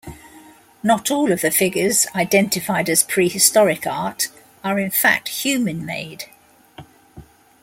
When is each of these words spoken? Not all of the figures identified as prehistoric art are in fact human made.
Not 0.81 1.11
all 1.11 1.31
of 1.31 1.41
the 1.41 1.51
figures 1.51 2.07
identified 2.15 2.89
as 2.89 3.03
prehistoric 3.03 3.85
art 3.85 4.29
are 4.63 4.79
in 4.79 4.89
fact 4.89 5.27
human 5.29 5.85
made. 5.85 6.25